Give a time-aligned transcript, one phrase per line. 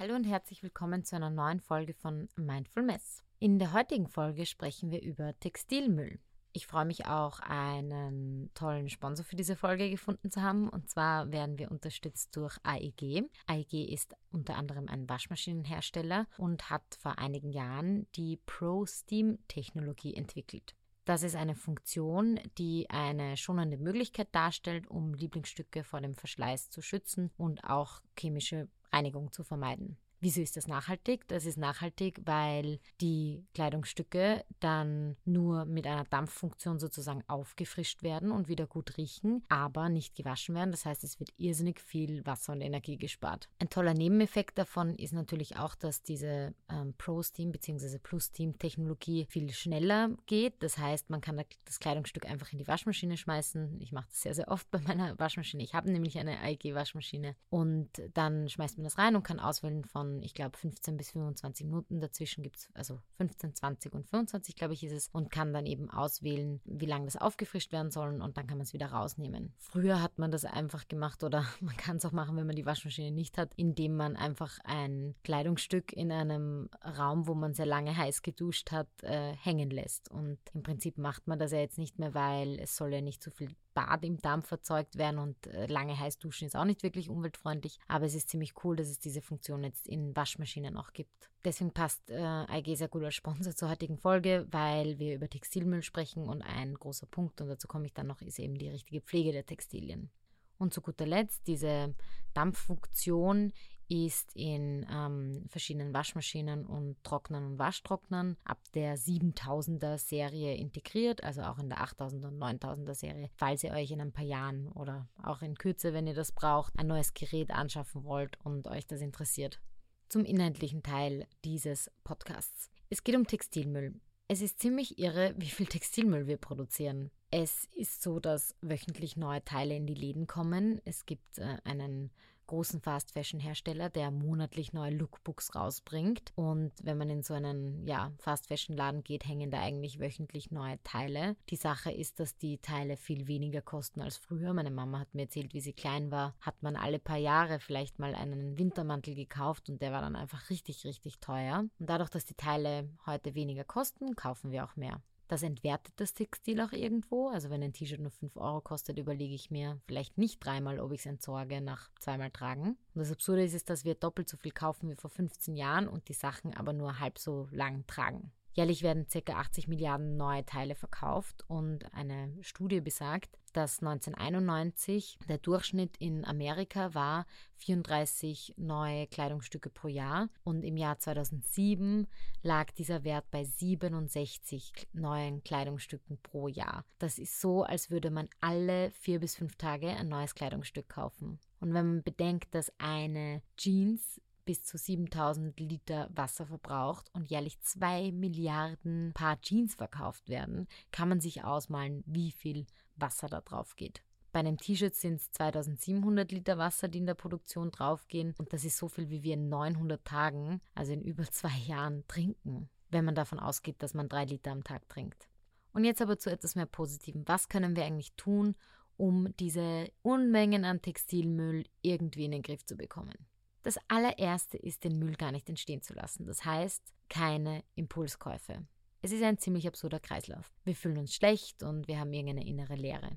[0.00, 3.22] Hallo und herzlich willkommen zu einer neuen Folge von Mindful Mess.
[3.38, 6.18] In der heutigen Folge sprechen wir über Textilmüll.
[6.54, 10.70] Ich freue mich auch, einen tollen Sponsor für diese Folge gefunden zu haben.
[10.70, 13.28] Und zwar werden wir unterstützt durch AEG.
[13.46, 20.14] AEG ist unter anderem ein Waschmaschinenhersteller und hat vor einigen Jahren die Pro Steam Technologie
[20.14, 20.74] entwickelt.
[21.04, 26.82] Das ist eine Funktion, die eine schonende Möglichkeit darstellt, um Lieblingsstücke vor dem Verschleiß zu
[26.82, 29.96] schützen und auch chemische Reinigung zu vermeiden.
[30.20, 31.26] Wieso ist das nachhaltig?
[31.28, 38.48] Das ist nachhaltig, weil die Kleidungsstücke dann nur mit einer Dampffunktion sozusagen aufgefrischt werden und
[38.48, 40.72] wieder gut riechen, aber nicht gewaschen werden.
[40.72, 43.48] Das heißt, es wird irrsinnig viel Wasser und Energie gespart.
[43.58, 47.98] Ein toller Nebeneffekt davon ist natürlich auch, dass diese ähm, Pro-Steam bzw.
[47.98, 50.62] Plus-Steam-Technologie viel schneller geht.
[50.62, 53.80] Das heißt, man kann das Kleidungsstück einfach in die Waschmaschine schmeißen.
[53.80, 55.62] Ich mache das sehr, sehr oft bei meiner Waschmaschine.
[55.62, 60.09] Ich habe nämlich eine AEG-Waschmaschine und dann schmeißt man das rein und kann auswählen von
[60.22, 62.00] ich glaube, 15 bis 25 Minuten.
[62.00, 65.08] Dazwischen gibt es, also 15, 20 und 25, glaube ich, ist es.
[65.12, 68.64] Und kann dann eben auswählen, wie lange das aufgefrischt werden soll und dann kann man
[68.64, 69.54] es wieder rausnehmen.
[69.58, 72.66] Früher hat man das einfach gemacht oder man kann es auch machen, wenn man die
[72.66, 77.96] Waschmaschine nicht hat, indem man einfach ein Kleidungsstück in einem Raum, wo man sehr lange
[77.96, 80.10] heiß geduscht hat, äh, hängen lässt.
[80.10, 83.22] Und im Prinzip macht man das ja jetzt nicht mehr, weil es soll ja nicht
[83.22, 86.82] so viel Bad im Dampf erzeugt werden und äh, lange heiß duschen ist auch nicht
[86.82, 87.78] wirklich umweltfreundlich.
[87.88, 91.30] Aber es ist ziemlich cool, dass es diese Funktion jetzt in Waschmaschinen auch gibt.
[91.44, 95.82] Deswegen passt äh, IG sehr gut als Sponsor zur heutigen Folge, weil wir über Textilmüll
[95.82, 99.00] sprechen und ein großer Punkt, und dazu komme ich dann noch, ist eben die richtige
[99.00, 100.10] Pflege der Textilien.
[100.58, 101.94] Und zu guter Letzt, diese
[102.34, 103.52] Dampffunktion
[103.90, 111.42] ist in ähm, verschiedenen Waschmaschinen und Trocknern und Waschtrocknern ab der 7000er Serie integriert, also
[111.42, 115.08] auch in der 8000er und 9000er Serie, falls ihr euch in ein paar Jahren oder
[115.20, 119.00] auch in Kürze, wenn ihr das braucht, ein neues Gerät anschaffen wollt und euch das
[119.00, 119.60] interessiert.
[120.08, 122.70] Zum inhaltlichen Teil dieses Podcasts.
[122.90, 124.00] Es geht um Textilmüll.
[124.28, 127.10] Es ist ziemlich irre, wie viel Textilmüll wir produzieren.
[127.32, 130.80] Es ist so, dass wöchentlich neue Teile in die Läden kommen.
[130.84, 132.12] Es gibt äh, einen
[132.50, 136.32] großen Fast Fashion Hersteller, der monatlich neue Lookbooks rausbringt.
[136.34, 140.50] Und wenn man in so einen ja, Fast Fashion Laden geht, hängen da eigentlich wöchentlich
[140.50, 141.36] neue Teile.
[141.48, 144.52] Die Sache ist, dass die Teile viel weniger kosten als früher.
[144.52, 148.00] Meine Mama hat mir erzählt, wie sie klein war, hat man alle paar Jahre vielleicht
[148.00, 151.66] mal einen Wintermantel gekauft und der war dann einfach richtig, richtig teuer.
[151.78, 155.00] Und dadurch, dass die Teile heute weniger kosten, kaufen wir auch mehr.
[155.30, 157.28] Das entwertet das Textil auch irgendwo.
[157.28, 160.90] Also wenn ein T-Shirt nur 5 Euro kostet, überlege ich mir vielleicht nicht dreimal, ob
[160.90, 162.70] ich es entsorge nach zweimal Tragen.
[162.94, 165.86] Und das Absurde ist, ist, dass wir doppelt so viel kaufen wie vor 15 Jahren
[165.86, 168.32] und die Sachen aber nur halb so lang tragen.
[168.52, 169.32] Jährlich werden ca.
[169.32, 176.94] 80 Milliarden neue Teile verkauft und eine Studie besagt, dass 1991 der Durchschnitt in Amerika
[176.94, 182.06] war 34 neue Kleidungsstücke pro Jahr und im Jahr 2007
[182.42, 186.84] lag dieser Wert bei 67 neuen Kleidungsstücken pro Jahr.
[186.98, 191.38] Das ist so, als würde man alle vier bis fünf Tage ein neues Kleidungsstück kaufen.
[191.60, 197.60] Und wenn man bedenkt, dass eine Jeans bis zu 7000 Liter Wasser verbraucht und jährlich
[197.60, 202.66] 2 Milliarden Paar Jeans verkauft werden, kann man sich ausmalen, wie viel
[202.96, 204.02] Wasser da drauf geht.
[204.32, 208.34] Bei einem T-Shirt sind es 2700 Liter Wasser, die in der Produktion draufgehen.
[208.38, 212.02] Und das ist so viel, wie wir in 900 Tagen, also in über zwei Jahren,
[212.08, 212.68] trinken.
[212.90, 215.28] Wenn man davon ausgeht, dass man drei Liter am Tag trinkt.
[215.72, 217.22] Und jetzt aber zu etwas mehr Positivem.
[217.26, 218.56] Was können wir eigentlich tun,
[218.96, 223.14] um diese Unmengen an Textilmüll irgendwie in den Griff zu bekommen?
[223.62, 226.24] Das allererste ist, den Müll gar nicht entstehen zu lassen.
[226.26, 228.66] Das heißt, keine Impulskäufe.
[229.02, 230.52] Es ist ein ziemlich absurder Kreislauf.
[230.64, 233.16] Wir fühlen uns schlecht und wir haben irgendeine innere Leere.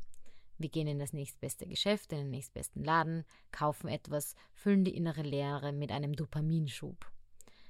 [0.58, 5.24] Wir gehen in das nächstbeste Geschäft, in den nächstbesten Laden, kaufen etwas, füllen die innere
[5.24, 7.06] Leere mit einem Dopaminschub.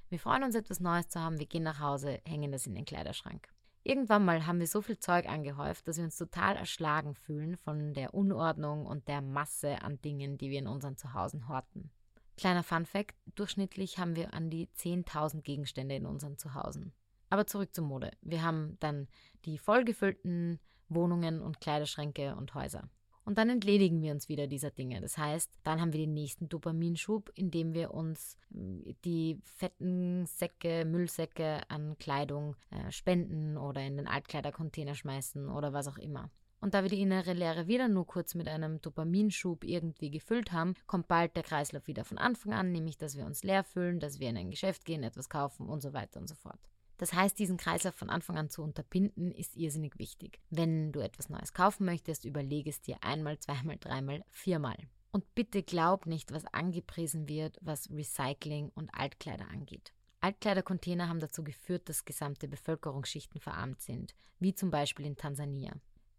[0.10, 2.86] Wir freuen uns, etwas Neues zu haben, wir gehen nach Hause, hängen das in den
[2.86, 3.48] Kleiderschrank.
[3.84, 7.94] Irgendwann mal haben wir so viel Zeug angehäuft, dass wir uns total erschlagen fühlen von
[7.94, 11.90] der Unordnung und der Masse an Dingen, die wir in unseren Zuhause horten.
[12.38, 16.92] Kleiner Fun Fact: Durchschnittlich haben wir an die 10.000 Gegenstände in unseren Zuhause.
[17.30, 18.12] Aber zurück zur Mode.
[18.22, 19.07] Wir haben dann
[19.46, 20.60] die vollgefüllten
[20.90, 22.90] Wohnungen und Kleiderschränke und Häuser.
[23.25, 25.00] Und dann entledigen wir uns wieder dieser Dinge.
[25.00, 30.84] Das heißt, dann haben wir den nächsten Dopaminschub, indem wir uns äh, die fetten Säcke,
[30.86, 36.30] Müllsäcke an Kleidung äh, spenden oder in den Altkleidercontainer schmeißen oder was auch immer.
[36.63, 40.75] Und da wir die innere Leere wieder nur kurz mit einem Dopaminschub irgendwie gefüllt haben,
[40.88, 44.21] kommt bald der Kreislauf wieder von Anfang an, nämlich dass wir uns leer fühlen, dass
[44.21, 46.62] wir in ein Geschäft gehen, etwas kaufen und so weiter und so fort.
[46.95, 50.39] Das heißt, diesen Kreislauf von Anfang an zu unterbinden, ist irrsinnig wichtig.
[50.51, 54.77] Wenn du etwas Neues kaufen möchtest, überlege es dir einmal, zweimal, dreimal, viermal.
[55.12, 59.92] Und bitte glaub nicht, was angepriesen wird, was Recycling und Altkleider angeht.
[60.21, 65.74] Altkleidercontainer haben dazu geführt, dass gesamte Bevölkerungsschichten verarmt sind, wie zum Beispiel in Tansania.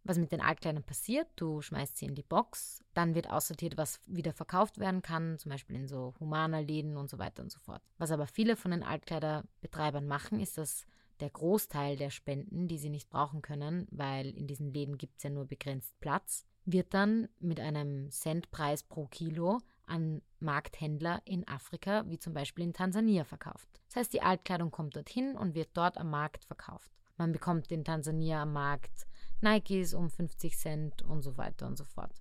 [0.04, 4.00] Was mit den Altkleidern passiert, du schmeißt sie in die Box, dann wird aussortiert, was
[4.06, 7.58] wieder verkauft werden kann, zum Beispiel in so humaner Läden und so weiter und so
[7.58, 7.82] fort.
[7.96, 10.84] Was aber viele von den Altkleiderbetreibern machen, ist, dass
[11.20, 15.22] der Großteil der Spenden, die sie nicht brauchen können, weil in diesen Läden gibt es
[15.22, 22.04] ja nur begrenzt Platz, wird dann mit einem Centpreis pro Kilo an Markthändler in Afrika,
[22.08, 23.68] wie zum Beispiel in Tansania, verkauft.
[23.88, 26.90] Das heißt, die Altkleidung kommt dorthin und wird dort am Markt verkauft.
[27.16, 29.06] Man bekommt in Tansania am Markt
[29.40, 32.12] Nikes um 50 Cent und so weiter und so fort.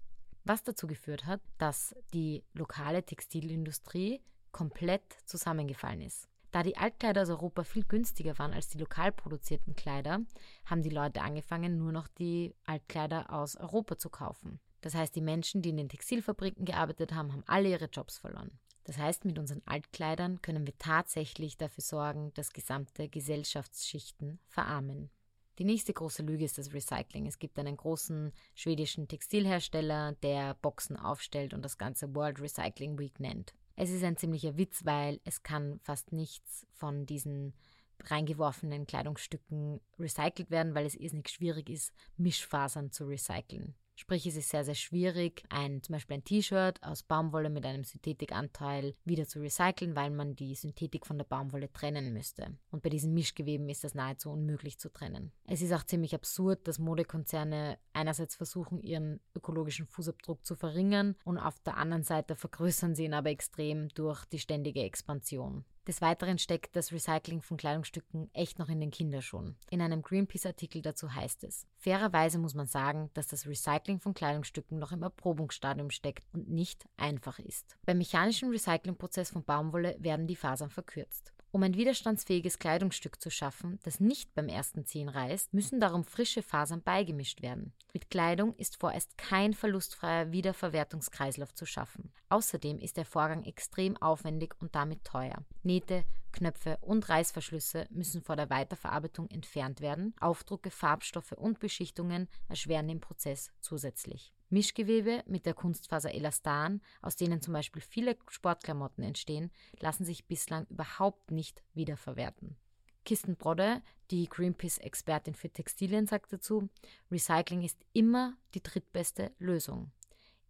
[0.44, 4.22] Was dazu geführt hat, dass die lokale Textilindustrie
[4.52, 6.28] komplett zusammengefallen ist.
[6.52, 10.22] Da die Altkleider aus Europa viel günstiger waren als die lokal produzierten Kleider,
[10.66, 14.60] haben die Leute angefangen, nur noch die Altkleider aus Europa zu kaufen.
[14.82, 18.52] Das heißt, die Menschen, die in den Textilfabriken gearbeitet haben, haben alle ihre Jobs verloren.
[18.84, 25.10] Das heißt, mit unseren Altkleidern können wir tatsächlich dafür sorgen, dass gesamte Gesellschaftsschichten verarmen.
[25.60, 27.28] Die nächste große Lüge ist das Recycling.
[27.28, 33.20] Es gibt einen großen schwedischen Textilhersteller, der Boxen aufstellt und das ganze World Recycling Week
[33.20, 33.54] nennt.
[33.76, 37.54] Es ist ein ziemlicher Witz, weil es kann fast nichts von diesen
[38.00, 43.76] reingeworfenen Kleidungsstücken recycelt werden, weil es irrsinnig schwierig ist, Mischfasern zu recyceln.
[43.96, 47.84] Sprich, es ist sehr, sehr schwierig, ein, zum Beispiel ein T-Shirt aus Baumwolle mit einem
[47.84, 52.58] Synthetikanteil wieder zu recyceln, weil man die Synthetik von der Baumwolle trennen müsste.
[52.72, 55.32] Und bei diesen Mischgeweben ist das nahezu unmöglich zu trennen.
[55.46, 61.38] Es ist auch ziemlich absurd, dass Modekonzerne einerseits versuchen, ihren ökologischen Fußabdruck zu verringern und
[61.38, 65.66] auf der anderen Seite vergrößern sie ihn aber extrem durch die ständige Expansion.
[65.86, 69.58] Des Weiteren steckt das Recycling von Kleidungsstücken echt noch in den Kinderschuhen.
[69.70, 74.80] In einem Greenpeace-Artikel dazu heißt es, fairerweise muss man sagen, dass das Recycling von Kleidungsstücken
[74.80, 77.76] noch im Erprobungsstadium steckt und nicht einfach ist.
[77.86, 81.34] Beim mechanischen Recyclingprozess von Baumwolle werden die Fasern verkürzt.
[81.54, 86.42] Um ein widerstandsfähiges Kleidungsstück zu schaffen, das nicht beim ersten Ziehen reißt, müssen darum frische
[86.42, 87.74] Fasern beigemischt werden.
[87.94, 92.12] Mit Kleidung ist vorerst kein verlustfreier Wiederverwertungskreislauf zu schaffen.
[92.30, 95.46] Außerdem ist der Vorgang extrem aufwendig und damit teuer.
[95.62, 100.16] Nähte, Knöpfe und Reißverschlüsse müssen vor der Weiterverarbeitung entfernt werden.
[100.20, 104.34] Aufdrucke, Farbstoffe und Beschichtungen erschweren den Prozess zusätzlich.
[104.54, 110.68] Mischgewebe mit der Kunstfaser Elastan, aus denen zum Beispiel viele Sportklamotten entstehen, lassen sich bislang
[110.70, 112.56] überhaupt nicht wiederverwerten.
[113.04, 116.70] Kirsten Brodde, die Greenpeace-Expertin für Textilien, sagt dazu,
[117.12, 119.92] Recycling ist immer die drittbeste Lösung.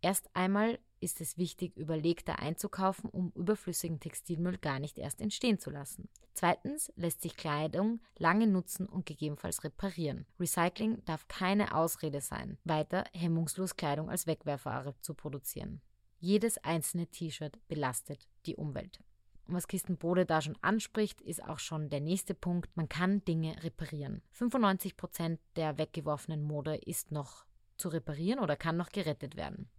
[0.01, 5.69] Erst einmal ist es wichtig, überlegter einzukaufen, um überflüssigen Textilmüll gar nicht erst entstehen zu
[5.69, 6.09] lassen.
[6.33, 10.25] Zweitens lässt sich Kleidung lange nutzen und gegebenenfalls reparieren.
[10.39, 15.81] Recycling darf keine Ausrede sein, weiter hemmungslos Kleidung als Wegwerfware zu produzieren.
[16.19, 19.01] Jedes einzelne T-Shirt belastet die Umwelt.
[19.45, 22.75] Und was Kirsten da schon anspricht, ist auch schon der nächste Punkt.
[22.77, 24.21] Man kann Dinge reparieren.
[24.31, 27.45] 95 Prozent der weggeworfenen Mode ist noch
[27.77, 29.69] zu reparieren oder kann noch gerettet werden.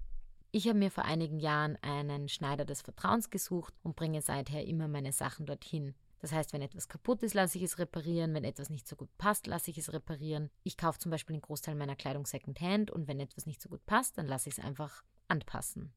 [0.57, 4.87] Ich habe mir vor einigen Jahren einen Schneider des Vertrauens gesucht und bringe seither immer
[4.87, 5.97] meine Sachen dorthin.
[6.21, 8.33] Das heißt, wenn etwas kaputt ist, lasse ich es reparieren.
[8.35, 10.51] Wenn etwas nicht so gut passt, lasse ich es reparieren.
[10.63, 13.85] Ich kaufe zum Beispiel den Großteil meiner Kleidung Secondhand und wenn etwas nicht so gut
[13.85, 15.93] passt, dann lasse ich es einfach anpassen.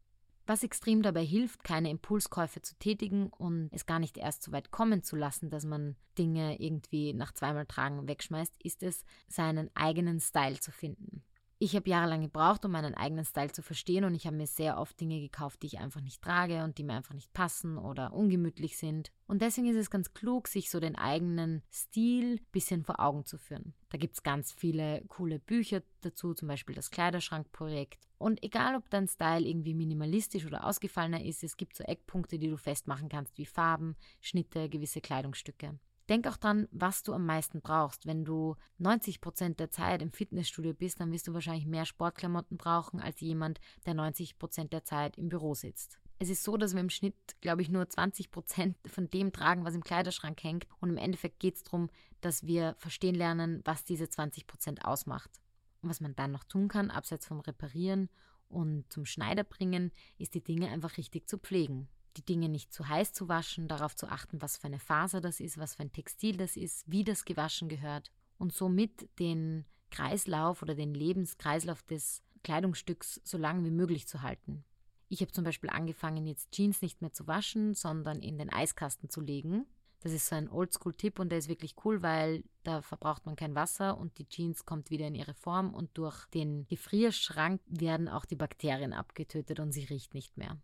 [0.48, 4.72] Was extrem dabei hilft, keine Impulskäufe zu tätigen und es gar nicht erst so weit
[4.72, 10.20] kommen zu lassen, dass man Dinge irgendwie nach zweimal Tragen wegschmeißt, ist es, seinen eigenen
[10.20, 11.22] Style zu finden.
[11.60, 14.78] Ich habe jahrelang gebraucht, um meinen eigenen Style zu verstehen und ich habe mir sehr
[14.78, 18.14] oft Dinge gekauft, die ich einfach nicht trage und die mir einfach nicht passen oder
[18.14, 19.12] ungemütlich sind.
[19.26, 23.26] Und deswegen ist es ganz klug, sich so den eigenen Stil ein bisschen vor Augen
[23.26, 23.74] zu führen.
[23.90, 28.08] Da gibt es ganz viele coole Bücher dazu, zum Beispiel das Kleiderschrankprojekt.
[28.20, 32.50] Und egal, ob dein Style irgendwie minimalistisch oder ausgefallener ist, es gibt so Eckpunkte, die
[32.50, 35.80] du festmachen kannst, wie Farben, Schnitte, gewisse Kleidungsstücke.
[36.10, 38.06] Denk auch dran, was du am meisten brauchst.
[38.06, 42.58] Wenn du 90 Prozent der Zeit im Fitnessstudio bist, dann wirst du wahrscheinlich mehr Sportklamotten
[42.58, 46.00] brauchen als jemand, der 90 Prozent der Zeit im Büro sitzt.
[46.20, 49.66] Es ist so, dass wir im Schnitt, glaube ich, nur 20 Prozent von dem tragen,
[49.66, 50.66] was im Kleiderschrank hängt.
[50.80, 51.90] Und im Endeffekt geht es darum,
[52.22, 55.30] dass wir verstehen lernen, was diese 20 Prozent ausmacht.
[55.82, 58.10] Und was man dann noch tun kann, abseits vom Reparieren
[58.48, 62.88] und zum Schneider bringen, ist die Dinge einfach richtig zu pflegen die Dinge nicht zu
[62.88, 65.94] heiß zu waschen, darauf zu achten, was für eine Faser das ist, was für ein
[65.94, 72.22] Textil das ist, wie das gewaschen gehört und somit den Kreislauf oder den Lebenskreislauf des
[72.44, 74.64] Kleidungsstücks so lang wie möglich zu halten.
[75.10, 79.10] Ich habe zum Beispiel angefangen, jetzt Jeans nicht mehr zu waschen, sondern in den Eiskasten
[79.10, 79.66] zu legen.
[80.02, 83.56] Das ist so ein Oldschool-Tipp und der ist wirklich cool, weil da verbraucht man kein
[83.56, 88.26] Wasser und die Jeans kommt wieder in ihre Form und durch den Gefrierschrank werden auch
[88.26, 90.58] die Bakterien abgetötet und sie riecht nicht mehr.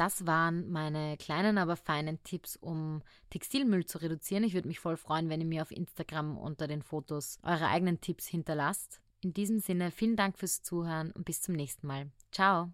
[0.00, 4.44] Das waren meine kleinen, aber feinen Tipps, um Textilmüll zu reduzieren.
[4.44, 8.00] Ich würde mich voll freuen, wenn ihr mir auf Instagram unter den Fotos eure eigenen
[8.00, 9.02] Tipps hinterlasst.
[9.20, 12.10] In diesem Sinne, vielen Dank fürs Zuhören und bis zum nächsten Mal.
[12.32, 12.72] Ciao!